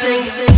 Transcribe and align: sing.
sing. 0.00 0.49